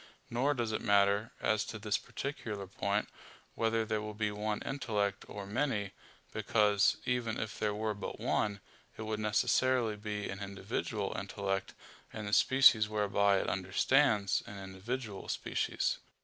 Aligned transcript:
Nor 0.31 0.55
does 0.55 0.71
it 0.71 0.81
matter, 0.81 1.31
as 1.39 1.63
to 1.65 1.77
this 1.77 1.99
particular 1.99 2.65
point, 2.65 3.07
whether 3.53 3.85
there 3.85 4.01
be 4.15 4.31
one 4.31 4.59
intellect 4.63 5.25
or 5.27 5.45
many; 5.45 5.91
because, 6.33 6.97
even 7.05 7.39
if 7.39 7.59
there 7.59 7.75
were 7.75 7.93
but 7.93 8.19
one, 8.19 8.61
it 8.97 9.03
would 9.03 9.19
necessarily 9.19 9.95
be 9.95 10.27
an 10.27 10.39
individual 10.41 11.15
intellect, 11.15 11.75
and 12.11 12.27
the 12.27 12.33
species 12.33 12.89
whereby 12.89 13.37
it 13.37 13.47
understands, 13.47 14.41
an 14.47 14.57
individual 14.57 15.29
species. 15.29 15.99